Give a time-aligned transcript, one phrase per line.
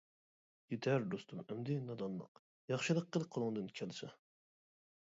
[0.73, 2.43] يېتەر دوستۇم ئەمدى نادانلىق،
[2.75, 4.13] ياخشىلىق قىل قولۇڭدىن كەلسە.